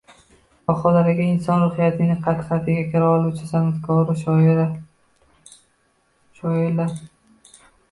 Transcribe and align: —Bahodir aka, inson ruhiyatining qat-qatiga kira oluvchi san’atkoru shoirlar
—Bahodir 0.69 1.09
aka, 1.11 1.27
inson 1.31 1.61
ruhiyatining 1.65 2.23
qat-qatiga 2.29 2.87
kira 2.95 3.11
oluvchi 3.19 3.51
san’atkoru 3.51 4.17
shoirlar 6.41 6.91